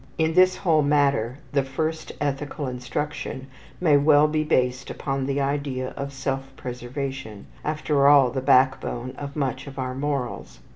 [0.17, 3.45] In this whole matter the first ethical instruction
[3.79, 9.35] may well be based upon the idea of self preservation after all the backbone of
[9.35, 10.59] much of our morals.